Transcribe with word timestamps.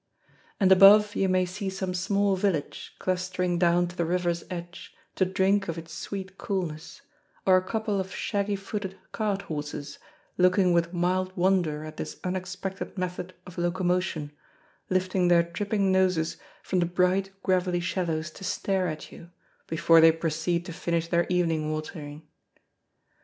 And 0.59 0.71
above 0.71 1.15
you 1.15 1.29
may 1.29 1.45
see 1.45 1.69
some 1.69 1.93
small 1.93 2.35
village 2.35 2.95
clustering 2.97 3.59
down 3.59 3.87
to 3.87 3.95
the 3.95 4.03
river's 4.03 4.43
edge, 4.49 4.95
to 5.13 5.25
drink 5.25 5.67
of 5.67 5.77
its 5.77 5.93
sweet 5.93 6.39
coolness, 6.39 7.03
or 7.45 7.55
a 7.55 7.61
couple 7.61 7.99
of 7.99 8.11
shaggy 8.11 8.55
footed 8.55 8.97
cart 9.11 9.43
horses, 9.43 9.99
looking 10.39 10.73
with 10.73 10.91
mild 10.91 11.37
wonder 11.37 11.83
at 11.83 11.97
this 11.97 12.19
unexpected 12.23 12.97
method 12.97 13.35
of 13.45 13.59
locomotion, 13.59 14.31
lifting 14.89 15.27
their 15.27 15.43
dripping 15.43 15.91
noses 15.91 16.37
from 16.63 16.79
the 16.79 16.87
bright 16.87 17.29
gravelly 17.43 17.79
shallows 17.79 18.31
to 18.31 18.43
stare 18.43 18.87
at 18.87 19.11
you, 19.11 19.29
before 19.67 20.01
they 20.01 20.11
proceed 20.11 20.65
to 20.65 20.73
finish 20.73 21.09
their 21.09 21.27
evening 21.29 21.71
watering. 21.71 22.23